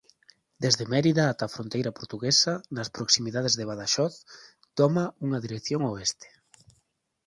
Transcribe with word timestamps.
Dende 0.61 0.83
Mérida 0.93 1.23
ata 1.27 1.43
a 1.45 1.53
fronteira 1.55 1.95
portuguesa 1.99 2.53
nas 2.75 2.91
proximidades 2.95 3.53
de 3.55 3.67
Badaxoz 3.69 4.13
toma 4.77 5.03
unha 5.25 5.41
dirección 5.45 5.81
oeste. 5.91 6.27